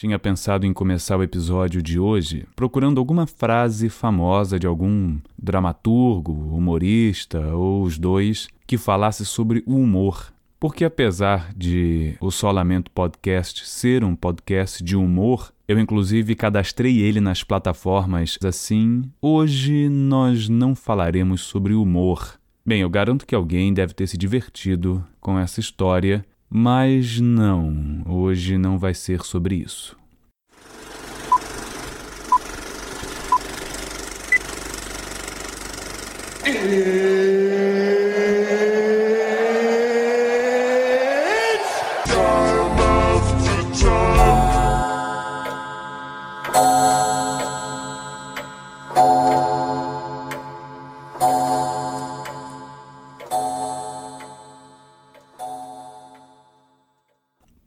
[0.00, 6.32] tinha pensado em começar o episódio de hoje procurando alguma frase famosa de algum dramaturgo,
[6.32, 10.32] humorista ou os dois que falasse sobre o humor.
[10.58, 17.20] Porque apesar de o Solamento Podcast ser um podcast de humor, eu inclusive cadastrei ele
[17.20, 19.02] nas plataformas assim.
[19.20, 22.40] Hoje nós não falaremos sobre humor.
[22.64, 28.58] Bem, eu garanto que alguém deve ter se divertido com essa história mas não, hoje
[28.58, 29.96] não vai ser sobre isso.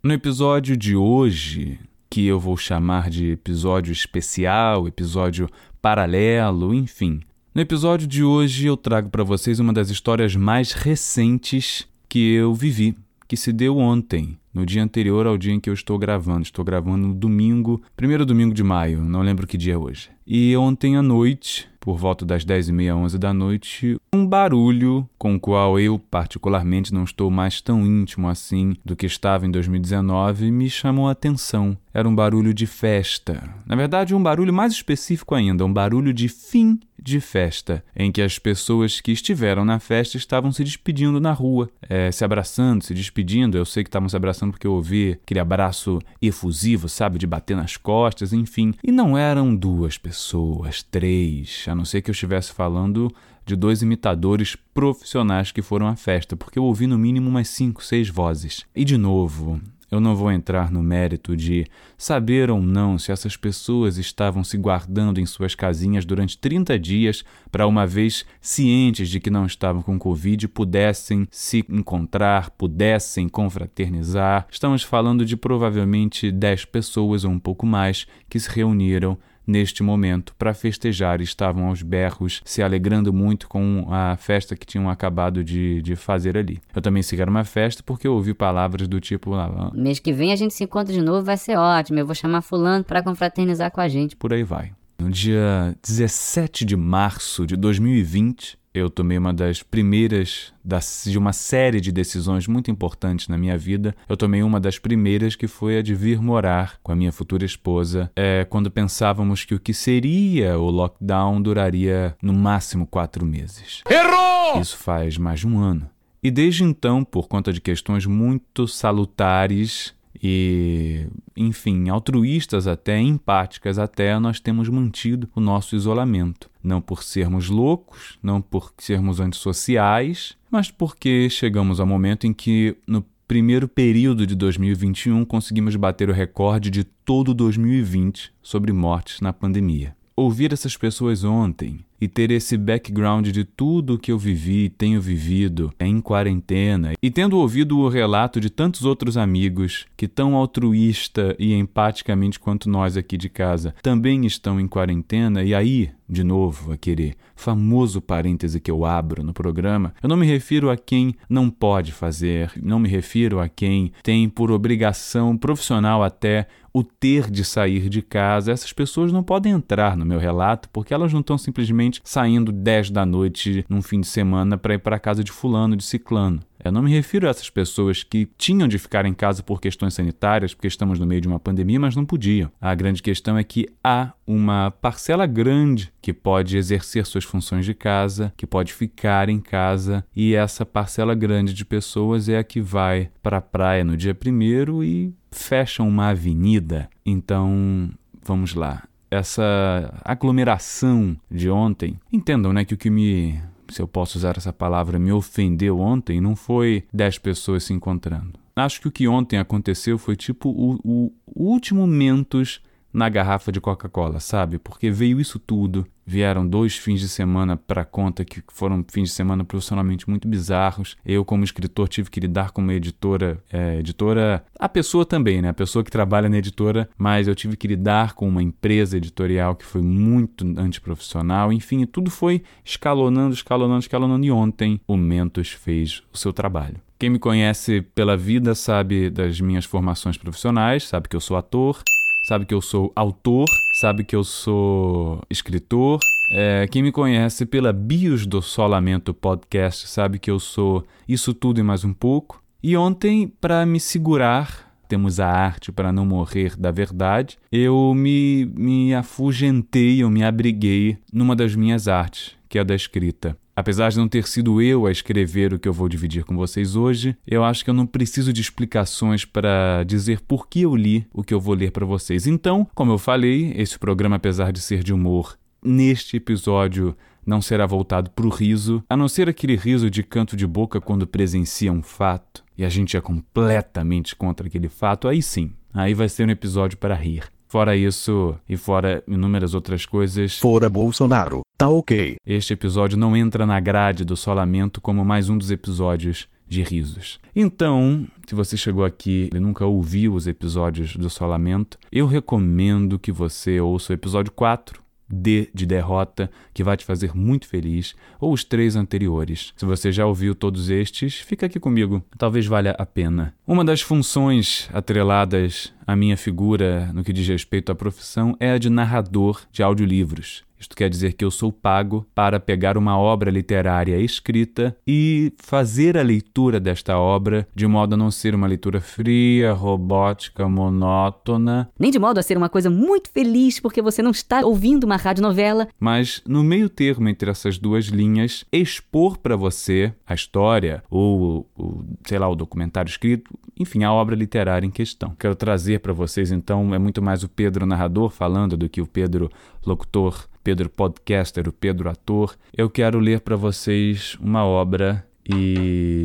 [0.05, 5.47] No episódio de hoje, que eu vou chamar de episódio especial, episódio
[5.81, 7.21] paralelo, enfim.
[7.55, 12.53] No episódio de hoje eu trago para vocês uma das histórias mais recentes que eu
[12.53, 12.97] vivi,
[13.29, 16.41] que se deu ontem, no dia anterior ao dia em que eu estou gravando.
[16.41, 20.09] Estou gravando no domingo, primeiro domingo de maio, não lembro que dia é hoje.
[20.27, 25.07] E ontem à noite, por volta das 10 e meia, 11 da noite, um barulho
[25.17, 29.51] com o qual eu particularmente não estou mais tão íntimo assim do que estava em
[29.51, 31.77] 2019 me chamou a atenção.
[31.93, 33.53] Era um barulho de festa.
[33.65, 38.21] Na verdade, um barulho mais específico ainda, um barulho de fim de festa, em que
[38.21, 42.93] as pessoas que estiveram na festa estavam se despedindo na rua, é, se abraçando, se
[42.93, 43.57] despedindo.
[43.57, 47.57] Eu sei que estavam se abraçando porque eu ouvi aquele abraço efusivo, sabe, de bater
[47.57, 48.73] nas costas, enfim.
[48.81, 53.13] E não eram duas pessoas, três, a não ser que eu estivesse falando
[53.45, 57.83] de dois imitadores profissionais que foram à festa, porque eu ouvi no mínimo umas cinco,
[57.83, 58.63] seis vozes.
[58.73, 59.59] E de novo,
[59.93, 61.65] eu não vou entrar no mérito de
[61.97, 67.23] saber ou não se essas pessoas estavam se guardando em suas casinhas durante 30 dias
[67.51, 74.47] para, uma vez cientes de que não estavam com Covid, pudessem se encontrar, pudessem confraternizar.
[74.49, 80.33] Estamos falando de provavelmente 10 pessoas ou um pouco mais que se reuniram neste momento
[80.37, 81.21] para festejar.
[81.21, 86.37] Estavam aos berros, se alegrando muito com a festa que tinham acabado de, de fazer
[86.37, 86.59] ali.
[86.75, 90.31] Eu também segui uma festa porque eu ouvi palavras do tipo: ah, mês que vem
[90.31, 91.99] a gente se encontra de novo, vai ser ótimo.
[91.99, 94.15] Eu vou chamar Fulano para confraternizar com a gente.
[94.15, 94.71] Por aí vai.
[94.99, 101.31] No dia 17 de março de 2020, eu tomei uma das primeiras das, de uma
[101.31, 103.95] série de decisões muito importantes na minha vida.
[104.09, 107.45] Eu tomei uma das primeiras que foi a de vir morar com a minha futura
[107.45, 113.81] esposa, é, quando pensávamos que o que seria o lockdown duraria no máximo quatro meses.
[113.89, 114.59] Errou!
[114.59, 115.89] Isso faz mais de um ano.
[116.21, 119.93] E desde então, por conta de questões muito salutares,
[120.25, 126.49] e, enfim, altruístas até, empáticas até, nós temos mantido o nosso isolamento.
[126.63, 132.77] Não por sermos loucos, não por sermos antissociais, mas porque chegamos ao momento em que,
[132.87, 139.33] no primeiro período de 2021, conseguimos bater o recorde de todo 2020 sobre mortes na
[139.33, 139.93] pandemia.
[140.15, 144.99] Ouvir essas pessoas ontem e ter esse background de tudo que eu vivi e tenho
[144.99, 151.33] vivido em quarentena, e tendo ouvido o relato de tantos outros amigos que, tão altruísta
[151.39, 156.71] e empaticamente quanto nós aqui de casa, também estão em quarentena, e aí, de novo,
[156.71, 161.49] aquele famoso parêntese que eu abro no programa, eu não me refiro a quem não
[161.49, 167.43] pode fazer, não me refiro a quem tem por obrigação profissional até o ter de
[167.43, 168.51] sair de casa.
[168.51, 172.89] Essas pessoas não podem entrar no meu relato porque elas não estão simplesmente saindo 10
[172.89, 176.41] da noite num fim de semana para ir para a casa de fulano, de ciclano.
[176.63, 179.93] Eu não me refiro a essas pessoas que tinham de ficar em casa por questões
[179.93, 182.51] sanitárias, porque estamos no meio de uma pandemia, mas não podiam.
[182.61, 187.73] A grande questão é que há uma parcela grande que pode exercer suas funções de
[187.73, 192.61] casa, que pode ficar em casa, e essa parcela grande de pessoas é a que
[192.61, 196.89] vai para a praia no dia primeiro e fecha uma avenida.
[197.05, 197.89] Então,
[198.23, 198.83] vamos lá
[199.13, 201.99] essa aglomeração de ontem.
[202.11, 203.39] Entendam, né, que o que me
[203.73, 208.39] se eu posso usar essa palavra, me ofendeu ontem, não foi dez pessoas se encontrando.
[208.55, 210.79] Acho que o que ontem aconteceu foi tipo o,
[211.25, 212.61] o último Mentos
[212.93, 214.59] na garrafa de Coca-Cola, sabe?
[214.59, 215.85] Porque veio isso tudo.
[216.05, 220.97] Vieram dois fins de semana para conta que foram fins de semana profissionalmente muito bizarros.
[221.05, 225.49] Eu, como escritor, tive que lidar com uma editora, é, editora, a pessoa também, né?
[225.49, 229.55] A pessoa que trabalha na editora, mas eu tive que lidar com uma empresa editorial
[229.55, 231.53] que foi muito antiprofissional.
[231.53, 234.25] Enfim, tudo foi escalonando, escalonando, escalonando.
[234.25, 236.75] E ontem o Mentos fez o seu trabalho.
[236.99, 241.81] Quem me conhece pela vida sabe das minhas formações profissionais, sabe que eu sou ator
[242.23, 245.99] sabe que eu sou autor, sabe que eu sou escritor.
[246.31, 251.59] É, quem me conhece pela Bios do Solamento Podcast sabe que eu sou isso tudo
[251.59, 252.41] e mais um pouco.
[252.63, 258.45] E ontem, para me segurar, temos a arte para não morrer da verdade, eu me,
[258.55, 263.37] me afugentei, eu me abriguei numa das minhas artes, que é a da escrita.
[263.55, 266.75] Apesar de não ter sido eu a escrever o que eu vou dividir com vocês
[266.75, 271.05] hoje, eu acho que eu não preciso de explicações para dizer por que eu li
[271.13, 272.25] o que eu vou ler para vocês.
[272.25, 276.95] Então, como eu falei, esse programa, apesar de ser de humor, neste episódio
[277.25, 280.81] não será voltado para o riso, a não ser aquele riso de canto de boca
[280.81, 285.93] quando presencia um fato e a gente é completamente contra aquele fato, aí sim, aí
[285.93, 287.23] vai ser um episódio para rir.
[287.47, 290.39] Fora isso, e fora inúmeras outras coisas.
[290.39, 292.17] Fora Bolsonaro, tá ok.
[292.25, 297.19] Este episódio não entra na grade do Solamento como mais um dos episódios de risos.
[297.35, 303.11] Então, se você chegou aqui e nunca ouviu os episódios do Solamento, eu recomendo que
[303.11, 308.33] você ouça o episódio 4, D de derrota, que vai te fazer muito feliz, ou
[308.33, 309.53] os três anteriores.
[309.55, 313.33] Se você já ouviu todos estes, fica aqui comigo, talvez valha a pena.
[313.45, 318.57] Uma das funções atreladas à minha figura no que diz respeito à profissão é a
[318.57, 320.43] de narrador de audiolivros.
[320.63, 325.97] Isto quer dizer que eu sou pago para pegar uma obra literária escrita e fazer
[325.97, 331.69] a leitura desta obra de modo a não ser uma leitura fria, robótica, monótona.
[331.77, 334.95] Nem de modo a ser uma coisa muito feliz porque você não está ouvindo uma
[334.95, 335.67] radionovela.
[335.77, 341.83] Mas, no meio termo entre essas duas linhas, expor para você a história ou, ou,
[342.05, 345.13] sei lá, o documentário escrito, enfim, a obra literária em questão.
[345.19, 348.87] Quero trazer para vocês, então, é muito mais o Pedro narrador falando do que o
[348.87, 349.29] Pedro
[349.65, 356.03] locutor Pedro podcaster, o Pedro ator, eu quero ler para vocês uma obra e.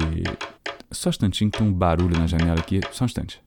[0.91, 2.81] Só um instantinho, tem um barulho na janela aqui.
[2.93, 3.43] Só um instante.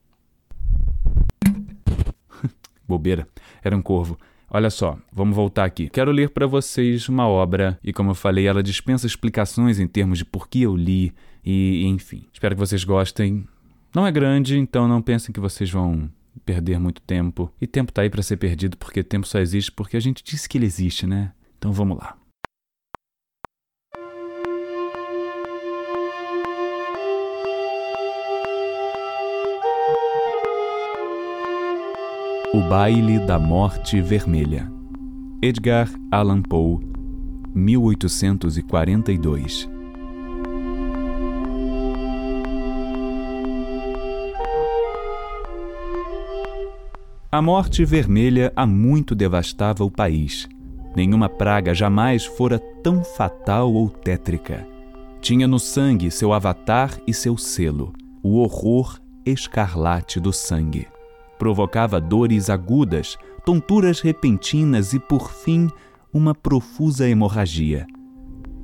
[2.87, 3.27] Bobeira,
[3.63, 4.19] era um corvo.
[4.49, 5.89] Olha só, vamos voltar aqui.
[5.89, 10.17] Quero ler para vocês uma obra e, como eu falei, ela dispensa explicações em termos
[10.17, 12.25] de por que eu li e, enfim.
[12.33, 13.47] Espero que vocês gostem.
[13.95, 16.09] Não é grande, então não pensem que vocês vão
[16.45, 17.51] perder muito tempo.
[17.59, 20.47] E tempo tá aí para ser perdido porque tempo só existe porque a gente disse
[20.47, 21.33] que ele existe, né?
[21.57, 22.17] Então vamos lá.
[32.53, 34.69] O Baile da Morte Vermelha.
[35.41, 36.79] Edgar Allan Poe,
[37.55, 39.69] 1842.
[47.33, 50.49] A morte vermelha há muito devastava o país.
[50.93, 54.67] Nenhuma praga jamais fora tão fatal ou tétrica.
[55.21, 60.89] Tinha no sangue seu avatar e seu selo, o horror escarlate do sangue.
[61.39, 65.69] Provocava dores agudas, tonturas repentinas e, por fim,
[66.13, 67.87] uma profusa hemorragia.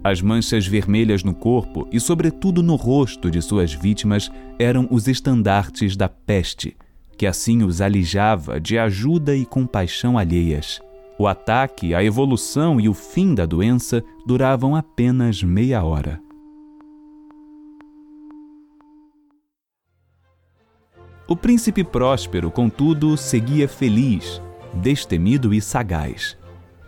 [0.04, 4.30] As manchas vermelhas no corpo e, sobretudo, no rosto de suas vítimas
[4.60, 6.76] eram os estandartes da peste
[7.18, 10.80] que assim os alijava de ajuda e compaixão alheias.
[11.18, 16.22] O ataque, a evolução e o fim da doença duravam apenas meia hora.
[21.28, 24.42] O príncipe próspero, contudo, seguia feliz,
[24.76, 26.38] destemido e sagaz.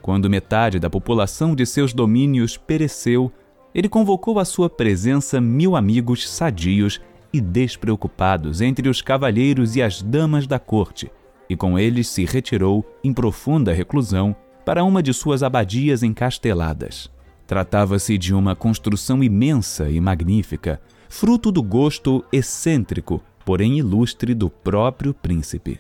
[0.01, 3.31] Quando metade da população de seus domínios pereceu,
[3.73, 10.01] ele convocou à sua presença mil amigos sadios e despreocupados entre os cavalheiros e as
[10.01, 11.11] damas da corte,
[11.49, 17.09] e com eles se retirou em profunda reclusão para uma de suas abadias encasteladas.
[17.47, 25.13] Tratava-se de uma construção imensa e magnífica, fruto do gosto excêntrico, porém ilustre do próprio
[25.13, 25.79] príncipe.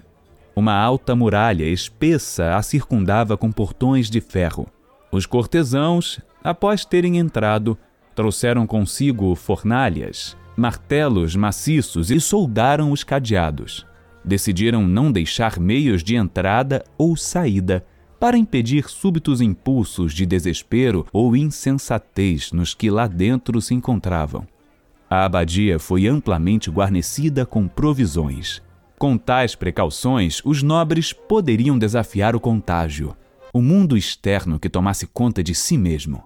[0.55, 4.67] Uma alta muralha espessa a circundava com portões de ferro.
[5.11, 7.77] Os cortesãos, após terem entrado,
[8.15, 13.87] trouxeram consigo fornalhas, martelos maciços e soldaram os cadeados.
[14.23, 17.85] Decidiram não deixar meios de entrada ou saída
[18.19, 24.45] para impedir súbitos impulsos de desespero ou insensatez nos que lá dentro se encontravam.
[25.09, 28.61] A abadia foi amplamente guarnecida com provisões.
[28.99, 33.15] Com tais precauções, os nobres poderiam desafiar o contágio,
[33.53, 36.23] o mundo externo que tomasse conta de si mesmo.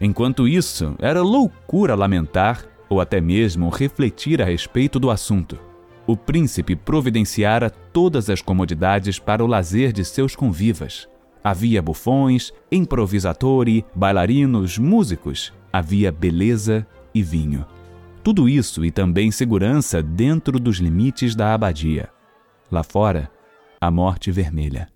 [0.00, 5.58] Enquanto isso, era loucura lamentar ou até mesmo refletir a respeito do assunto.
[6.06, 11.08] O príncipe providenciara todas as comodidades para o lazer de seus convivas.
[11.42, 17.66] Havia bufões, improvisatori, bailarinos, músicos, havia beleza e vinho.
[18.22, 22.08] Tudo isso e também segurança dentro dos limites da abadia.
[22.70, 23.30] Lá fora,
[23.80, 24.88] a morte vermelha.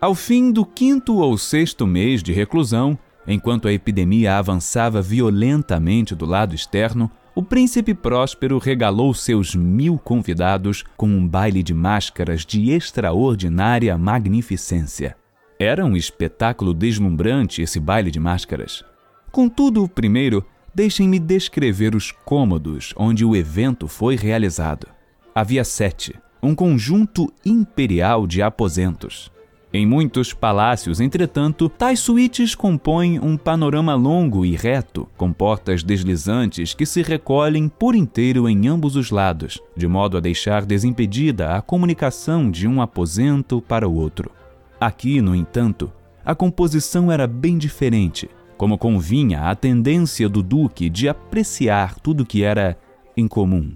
[0.00, 2.98] Ao fim do quinto ou sexto mês de reclusão,
[3.32, 10.84] enquanto a epidemia avançava violentamente do lado externo, o príncipe Próspero regalou seus mil convidados
[10.96, 15.16] com um baile de máscaras de extraordinária magnificência.
[15.58, 18.84] Era um espetáculo deslumbrante esse baile de máscaras.
[19.30, 20.44] Contudo, primeiro,
[20.74, 24.88] deixem-me descrever os cômodos onde o evento foi realizado.
[25.34, 29.30] Havia sete, um conjunto imperial de aposentos.
[29.72, 36.74] Em muitos palácios, entretanto, tais suítes compõem um panorama longo e reto, com portas deslizantes
[36.74, 41.62] que se recolhem por inteiro em ambos os lados, de modo a deixar desimpedida a
[41.62, 44.32] comunicação de um aposento para o outro.
[44.80, 45.92] Aqui, no entanto,
[46.24, 52.42] a composição era bem diferente, como convinha à tendência do duque de apreciar tudo que
[52.42, 52.76] era
[53.16, 53.72] incomum.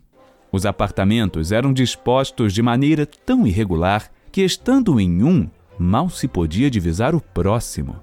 [0.50, 5.48] Os apartamentos eram dispostos de maneira tão irregular que, estando em um,
[5.78, 7.96] mal se podia divisar o próximo.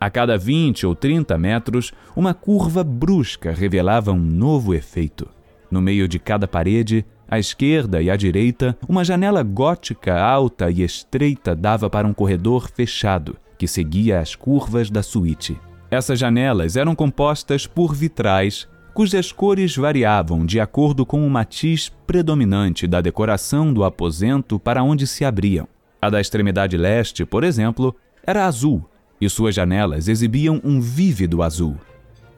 [0.00, 5.28] A cada 20 ou 30 metros, uma curva brusca revelava um novo efeito.
[5.70, 10.82] No meio de cada parede, à esquerda e à direita, uma janela gótica alta e
[10.82, 15.58] estreita dava para um corredor fechado, que seguia as curvas da suíte.
[15.90, 22.86] Essas janelas eram compostas por vitrais, cujas cores variavam de acordo com o matiz predominante
[22.86, 25.68] da decoração do aposento para onde se abriam.
[26.00, 28.88] A da extremidade leste, por exemplo, era azul
[29.20, 31.76] e suas janelas exibiam um vívido azul.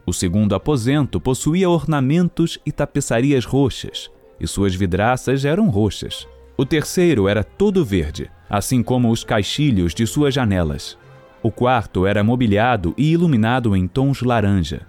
[0.05, 6.27] O segundo aposento possuía ornamentos e tapeçarias roxas, e suas vidraças eram roxas.
[6.57, 10.97] O terceiro era todo verde, assim como os caixilhos de suas janelas.
[11.43, 14.87] O quarto era mobiliado e iluminado em tons laranja.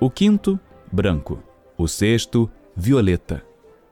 [0.00, 0.58] O quinto,
[0.90, 1.42] branco.
[1.76, 3.42] O sexto, violeta.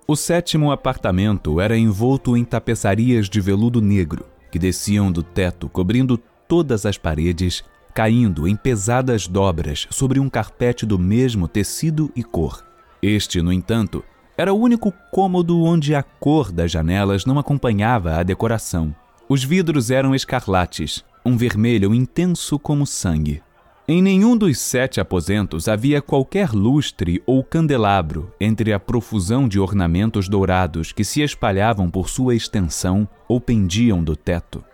[0.06, 6.18] O sétimo apartamento era envolto em tapeçarias de veludo negro, que desciam do teto, cobrindo
[6.46, 12.62] todas as paredes, caindo em pesadas dobras sobre um carpete do mesmo tecido e cor.
[13.02, 14.04] Este, no entanto,
[14.36, 18.94] era o único cômodo onde a cor das janelas não acompanhava a decoração.
[19.26, 23.42] Os vidros eram escarlates, um vermelho intenso como sangue.
[23.86, 30.26] Em nenhum dos sete aposentos havia qualquer lustre ou candelabro entre a profusão de ornamentos
[30.26, 34.64] dourados que se espalhavam por sua extensão ou pendiam do teto.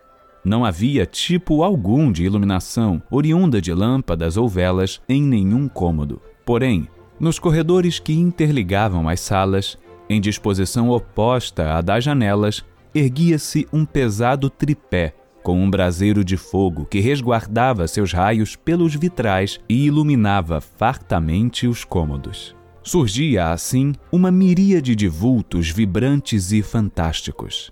[0.45, 6.21] Não havia tipo algum de iluminação oriunda de lâmpadas ou velas em nenhum cômodo.
[6.45, 6.87] Porém,
[7.19, 9.77] nos corredores que interligavam as salas,
[10.09, 12.63] em disposição oposta à das janelas,
[12.95, 19.59] erguia-se um pesado tripé com um braseiro de fogo que resguardava seus raios pelos vitrais
[19.67, 22.55] e iluminava fartamente os cômodos.
[22.83, 27.71] Surgia, assim, uma miríade de vultos vibrantes e fantásticos.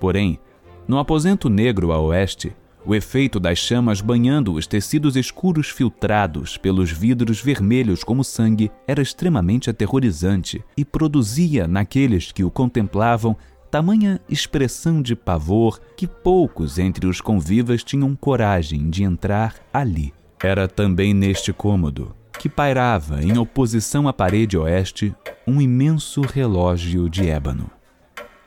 [0.00, 0.38] Porém,
[0.86, 2.56] no aposento negro a oeste,
[2.88, 9.02] o efeito das chamas banhando os tecidos escuros filtrados pelos vidros vermelhos como sangue era
[9.02, 13.36] extremamente aterrorizante e produzia naqueles que o contemplavam
[13.70, 20.12] tamanha expressão de pavor que poucos entre os convivas tinham coragem de entrar ali.
[20.42, 25.12] Era também neste cômodo que pairava, em oposição à parede oeste,
[25.46, 27.68] um imenso relógio de ébano.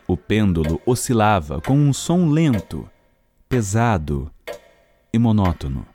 [0.07, 2.89] O pêndulo oscilava com um som lento,
[3.49, 4.31] pesado
[5.13, 5.85] e monótono.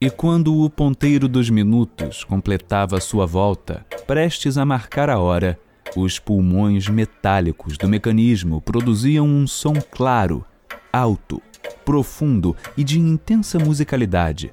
[0.00, 5.58] E quando o ponteiro dos minutos completava sua volta, prestes a marcar a hora,
[5.96, 10.44] os pulmões metálicos do mecanismo produziam um som claro,
[10.92, 11.40] alto,
[11.84, 14.52] profundo e de intensa musicalidade,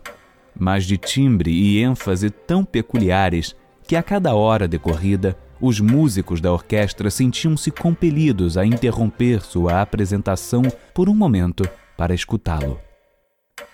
[0.58, 3.56] mas de timbre e ênfase tão peculiares
[3.88, 10.64] que a cada hora decorrida os músicos da orquestra sentiam-se compelidos a interromper sua apresentação
[10.94, 11.64] por um momento
[11.96, 12.80] para escutá-lo.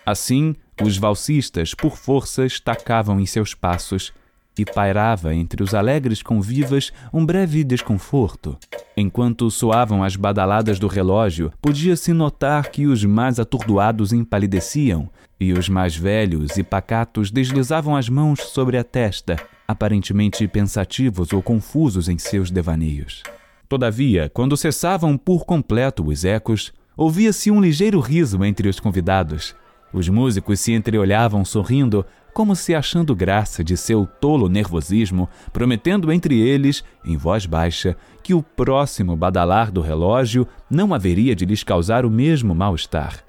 [0.06, 4.14] Assim, os valsistas, por força, estacavam em seus passos
[4.58, 8.58] e pairava entre os alegres convivas um breve desconforto.
[8.96, 15.10] Enquanto soavam as badaladas do relógio, podia-se notar que os mais atordoados empalideciam
[15.40, 19.38] e os mais velhos e pacatos deslizavam as mãos sobre a testa,
[19.68, 23.22] aparentemente pensativos ou confusos em seus devaneios.
[23.70, 29.56] Todavia, quando cessavam por completo os ecos, ouvia-se um ligeiro riso entre os convidados.
[29.94, 36.40] Os músicos se entreolhavam sorrindo, como se achando graça de seu tolo nervosismo, prometendo entre
[36.40, 42.06] eles, em voz baixa, que o próximo badalar do relógio não haveria de lhes causar
[42.06, 43.24] o mesmo mal-estar.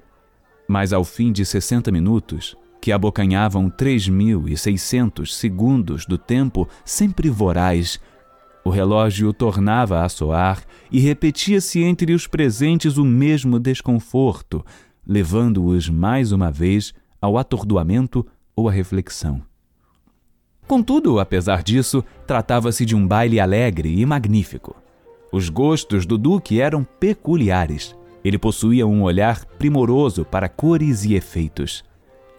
[0.67, 6.67] Mas ao fim de sessenta minutos, que abocanhavam três mil e seiscentos segundos do tempo
[6.85, 7.99] sempre voraz,
[8.63, 10.61] O relógio tornava a soar
[10.91, 14.63] e repetia-se entre os presentes o mesmo desconforto,
[15.09, 18.23] levando-os mais uma vez ao atordoamento
[18.55, 19.41] ou à reflexão.
[20.67, 24.75] Contudo, apesar disso, tratava-se de um baile alegre e magnífico.
[25.31, 27.95] Os gostos do Duque eram peculiares.
[28.23, 31.83] Ele possuía um olhar primoroso para cores e efeitos.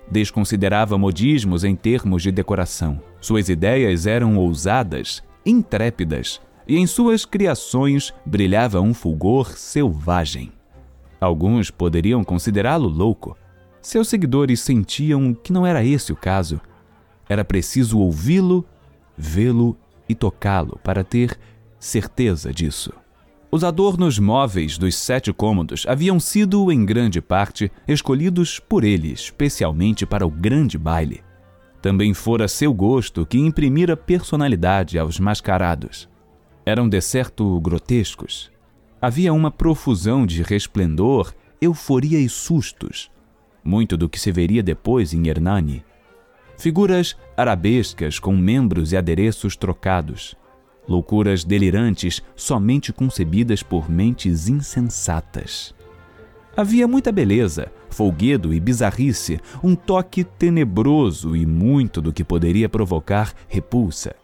[0.08, 3.00] Desconsiderava modismos em termos de decoração.
[3.20, 10.52] Suas ideias eram ousadas, intrépidas, e em suas criações brilhava um fulgor selvagem.
[11.20, 13.36] Alguns poderiam considerá-lo louco.
[13.82, 16.60] Seus seguidores sentiam que não era esse o caso.
[17.28, 18.64] Era preciso ouvi-lo,
[19.16, 19.76] vê-lo
[20.08, 21.38] e tocá-lo para ter
[21.78, 22.92] certeza disso.
[23.52, 30.06] Os adornos móveis dos sete cômodos haviam sido, em grande parte, escolhidos por ele especialmente
[30.06, 31.20] para o grande baile.
[31.82, 36.08] Também fora seu gosto que imprimira personalidade aos mascarados.
[36.64, 38.52] Eram de certo grotescos.
[39.02, 43.10] Havia uma profusão de resplendor, euforia e sustos,
[43.64, 45.82] muito do que se veria depois em Hernani.
[46.58, 50.36] Figuras arabescas com membros e adereços trocados,
[50.86, 55.74] loucuras delirantes somente concebidas por mentes insensatas.
[56.54, 63.32] Havia muita beleza, folguedo e bizarrice, um toque tenebroso e muito do que poderia provocar
[63.48, 64.14] repulsa.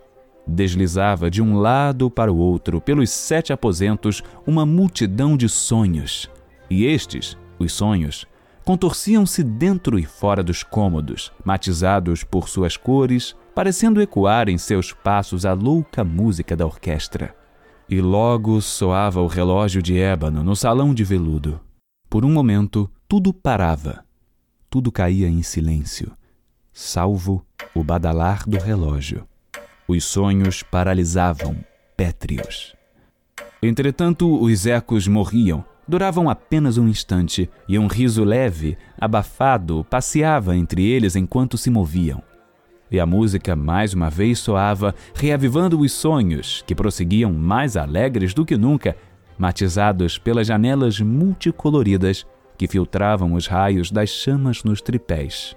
[0.47, 6.31] Deslizava de um lado para o outro, pelos sete aposentos, uma multidão de sonhos.
[6.71, 8.27] E estes, os sonhos,
[8.65, 15.47] contorciam-se dentro e fora dos cômodos, matizados por suas cores, parecendo ecoar em seus passos
[15.47, 17.35] a louca música da orquestra.
[17.89, 21.61] E logo soava o relógio de ébano no salão de veludo.
[22.11, 24.05] Por um momento, tudo parava.
[24.69, 26.13] Tudo caía em silêncio,
[26.73, 29.27] salvo o badalar do relógio.
[29.89, 31.57] Os sonhos paralisavam,
[31.97, 32.75] pétreos.
[33.63, 40.85] Entretanto, os ecos morriam, duravam apenas um instante, e um riso leve, abafado, passeava entre
[40.85, 42.23] eles enquanto se moviam.
[42.91, 48.45] E a música mais uma vez soava, reavivando os sonhos, que prosseguiam mais alegres do
[48.45, 48.97] que nunca,
[49.39, 55.57] matizados pelas janelas multicoloridas que filtravam os raios das chamas nos tripés.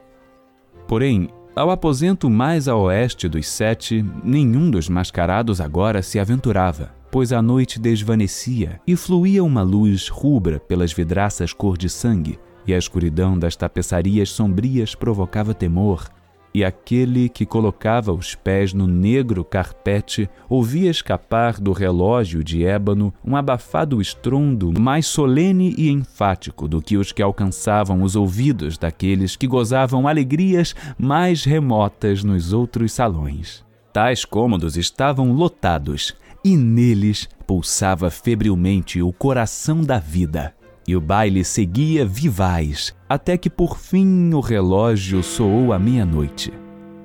[0.88, 7.34] Porém, ao aposento mais a oeste dos sete, nenhum dos mascarados agora se aventurava, pois
[7.34, 12.78] a noite desvanecia e fluía uma luz rubra pelas vidraças cor de sangue, e a
[12.78, 16.08] escuridão das tapeçarias sombrias provocava temor,
[16.54, 23.14] e aquele que colocava os pés no negro carpete ouvia escapar do relógio de ébano
[23.24, 29.36] um abafado estrondo mais solene e enfático do que os que alcançavam os ouvidos daqueles
[29.36, 33.64] que gozavam alegrias mais remotas nos outros salões.
[33.94, 40.54] Tais cômodos estavam lotados e neles pulsava febrilmente o coração da vida.
[40.90, 46.52] E o baile seguia vivaz, até que por fim o relógio soou à meia-noite.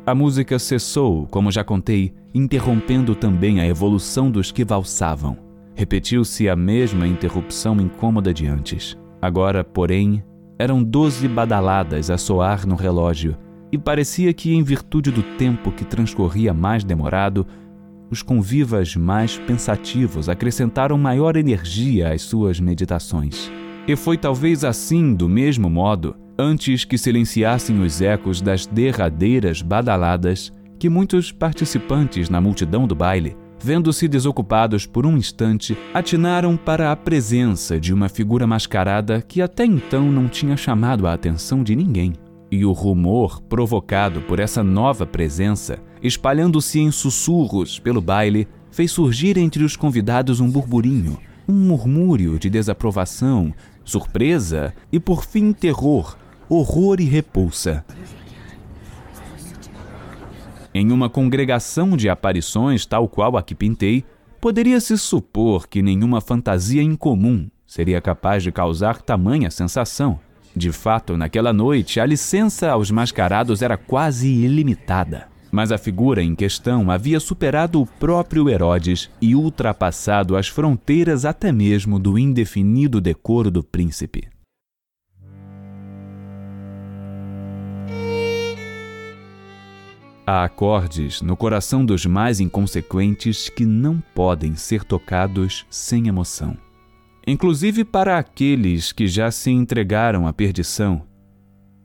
[0.07, 5.37] A música cessou, como já contei, interrompendo também a evolução dos que valsavam.
[5.75, 8.97] Repetiu-se a mesma interrupção incômoda de antes.
[9.21, 10.25] Agora, porém,
[10.59, 13.37] eram doze badaladas a soar no relógio,
[13.71, 17.47] e parecia que, em virtude do tempo que transcorria mais demorado,
[18.11, 23.53] os convivas mais pensativos acrescentaram maior energia às suas meditações.
[23.87, 30.51] E foi talvez assim, do mesmo modo, antes que silenciassem os ecos das derradeiras badaladas,
[30.79, 36.97] que muitos participantes na multidão do baile, vendo-se desocupados por um instante, atinaram para a
[36.97, 42.15] presença de uma figura mascarada que até então não tinha chamado a atenção de ninguém.
[42.51, 49.37] E o rumor provocado por essa nova presença, espalhando-se em sussurros pelo baile, fez surgir
[49.37, 51.19] entre os convidados um burburinho,
[51.49, 53.53] um murmúrio de desaprovação,
[53.85, 56.17] surpresa e, por fim, terror,
[56.49, 57.85] horror e repulsa.
[60.73, 64.05] Em uma congregação de aparições tal qual a que pintei,
[64.41, 70.19] poderia-se supor que nenhuma fantasia incomum seria capaz de causar tamanha sensação.
[70.57, 75.34] De fato, naquela noite, a licença aos mascarados era quase ilimitada.
[75.55, 81.53] Mas a figura em questão havia superado o próprio Herodes e ultrapassado as fronteiras até
[81.53, 84.29] mesmo do indefinido decoro do príncipe.
[90.27, 96.57] Há acordes no coração dos mais inconsequentes que não podem ser tocados sem emoção.
[97.25, 101.07] Inclusive para aqueles que já se entregaram à perdição,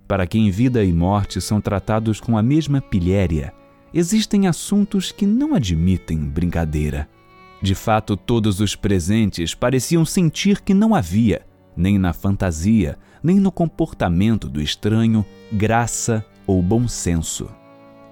[0.09, 3.53] para quem vida e morte são tratados com a mesma pilhéria
[3.93, 7.07] existem assuntos que não admitem brincadeira.
[7.61, 11.45] De fato, todos os presentes pareciam sentir que não havia,
[11.77, 17.47] nem na fantasia, nem no comportamento do estranho, graça ou bom senso.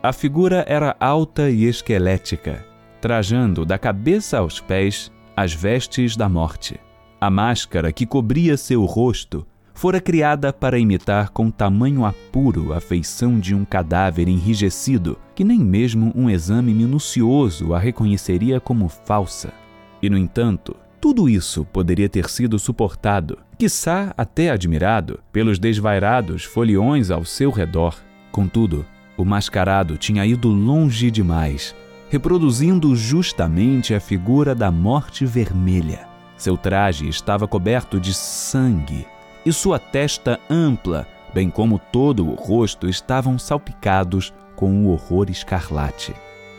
[0.04, 2.64] A figura era alta e esquelética,
[3.02, 6.80] trajando da cabeça aos pés as vestes da morte.
[7.20, 9.48] A máscara que cobria seu rosto
[9.78, 15.60] fora criada para imitar com tamanho apuro a feição de um cadáver enrijecido, que nem
[15.60, 19.54] mesmo um exame minucioso a reconheceria como falsa.
[20.02, 27.12] E, no entanto, tudo isso poderia ter sido suportado, quiçá até admirado, pelos desvairados foliões
[27.12, 27.96] ao seu redor.
[28.32, 28.84] Contudo,
[29.16, 31.76] o mascarado tinha ido longe demais,
[32.10, 36.08] reproduzindo justamente a figura da morte vermelha.
[36.36, 39.06] Seu traje estava coberto de sangue
[39.48, 46.14] e sua testa ampla, bem como todo o rosto, estavam salpicados com o horror escarlate.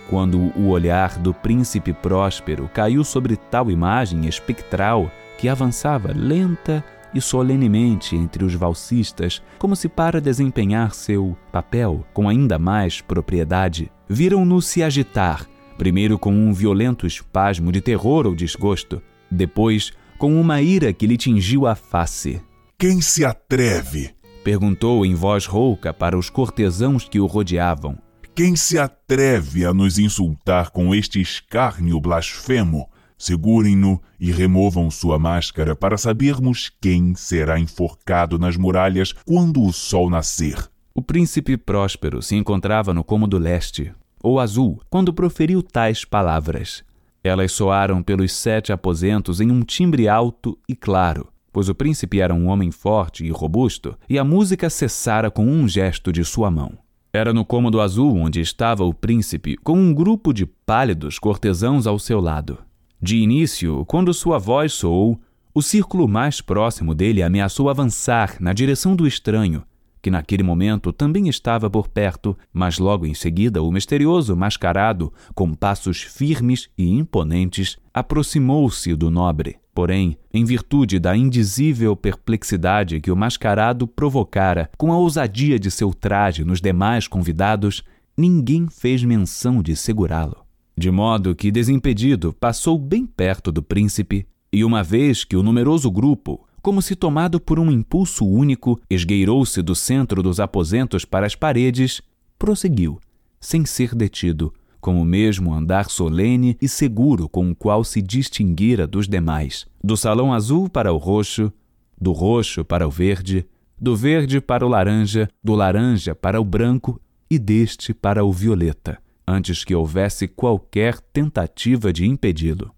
[0.09, 7.21] Quando o olhar do príncipe próspero caiu sobre tal imagem espectral que avançava lenta e
[7.21, 14.63] solenemente entre os valsistas, como se para desempenhar seu papel com ainda mais propriedade, viram-no
[14.63, 15.47] se agitar,
[15.77, 21.19] primeiro com um violento espasmo de terror ou desgosto, depois com uma ira que lhe
[21.19, 22.48] tingiu a face.
[22.81, 24.15] Quem se atreve?
[24.45, 27.99] perguntou em voz rouca para os cortesãos que o rodeavam.
[28.37, 32.89] Quem se atreve a nos insultar com este escárnio blasfemo?
[33.19, 40.09] Segurem-no e removam sua máscara para sabermos quem será enforcado nas muralhas quando o sol
[40.09, 40.71] nascer.
[40.95, 46.85] O príncipe próspero se encontrava no cômodo leste, ou azul, quando proferiu tais palavras.
[47.25, 51.27] Elas soaram pelos sete aposentos em um timbre alto e claro,
[51.59, 55.67] pois o príncipe era um homem forte e robusto, e a música cessara com um
[55.67, 56.79] gesto de sua mão.
[57.13, 61.99] Era no cômodo azul onde estava o príncipe, com um grupo de pálidos cortesãos ao
[61.99, 62.59] seu lado.
[63.03, 65.21] De início, quando sua voz soou,
[65.53, 69.65] o círculo mais próximo dele ameaçou avançar na direção do estranho,
[70.01, 75.55] que naquele momento também estava por perto, mas logo em seguida o misterioso mascarado, com
[75.55, 79.57] passos firmes e imponentes, aproximou-se do nobre.
[79.75, 85.95] Porém, em virtude da indizível perplexidade que o mascarado provocara com a ousadia de seu
[85.95, 87.85] traje nos demais convidados,
[88.17, 90.45] ninguém fez menção de segurá-lo.
[90.77, 95.91] De modo que, desimpedido, passou bem perto do príncipe, e uma vez que o numeroso
[95.91, 101.35] grupo, como se tomado por um impulso único, esgueirou-se do centro dos aposentos para as
[101.35, 102.01] paredes,
[102.39, 102.99] prosseguiu,
[103.41, 108.87] sem ser detido, com o mesmo andar solene e seguro com o qual se distinguira
[108.87, 111.53] dos demais, do salão azul para o roxo,
[112.01, 113.47] do roxo para o verde,
[113.81, 118.99] do verde para o laranja, do laranja para o branco e deste para o violeta,
[119.27, 122.73] antes que houvesse qualquer tentativa de impedi-lo.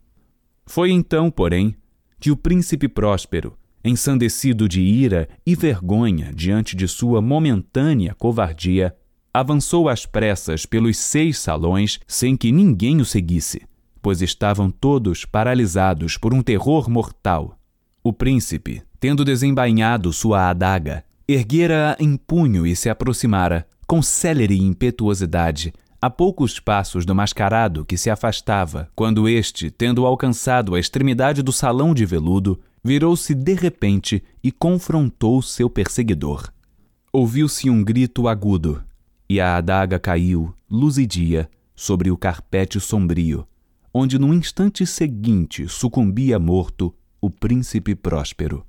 [0.66, 1.74] Foi então, porém,
[2.18, 8.94] que o príncipe próspero, ensandecido de ira e vergonha diante de sua momentânea covardia,
[9.32, 13.62] avançou às pressas pelos seis salões sem que ninguém o seguisse,
[14.02, 17.56] pois estavam todos paralisados por um terror mortal.
[18.02, 25.72] O príncipe, tendo desembainhado sua adaga, erguera-a em punho e se aproximara, com célere impetuosidade,
[26.00, 31.52] a poucos passos do mascarado que se afastava, quando este, tendo alcançado a extremidade do
[31.52, 36.50] salão de veludo, virou-se de repente e confrontou seu perseguidor.
[37.12, 38.82] Ouviu-se um grito agudo,
[39.28, 43.46] e a adaga caiu, luzidia, sobre o carpete sombrio,
[43.92, 48.64] onde no instante seguinte sucumbia morto o príncipe próspero.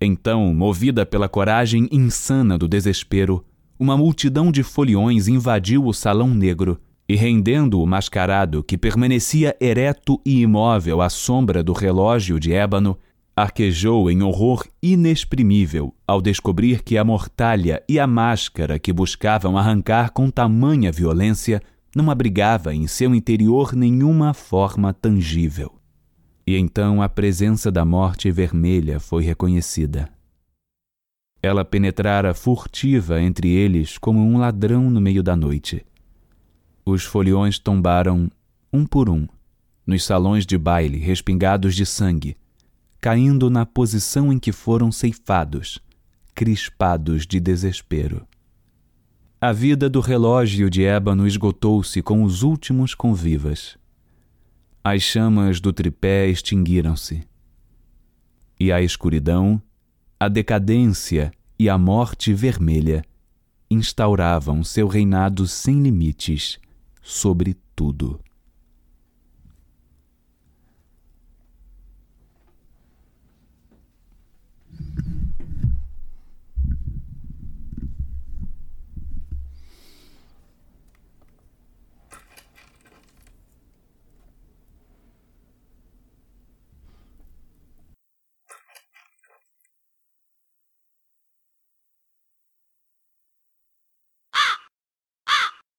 [0.00, 3.44] Então, movida pela coragem insana do desespero,
[3.78, 6.78] uma multidão de foliões invadiu o salão negro
[7.08, 12.98] e, rendendo o mascarado que permanecia ereto e imóvel à sombra do relógio de ébano,
[13.36, 20.12] arquejou em horror inexprimível ao descobrir que a mortalha e a máscara que buscavam arrancar
[20.12, 21.60] com tamanha violência
[21.94, 25.74] não abrigava em seu interior nenhuma forma tangível.
[26.46, 30.08] E então a presença da morte vermelha foi reconhecida.
[31.42, 35.84] Ela penetrara furtiva entre eles como um ladrão no meio da noite.
[36.86, 38.30] Os foliões tombaram,
[38.72, 39.26] um por um,
[39.86, 42.36] nos salões de baile respingados de sangue,
[43.04, 45.78] caindo na posição em que foram ceifados,
[46.34, 48.26] crispados de desespero.
[49.38, 53.76] A vida do relógio de ébano esgotou-se com os últimos convivas.
[54.82, 57.28] As chamas do tripé extinguiram-se.
[58.58, 59.60] E a escuridão
[60.18, 63.04] a decadência e a morte vermelha
[63.70, 66.58] instauravam seu reinado sem limites
[67.02, 68.18] sobre tudo.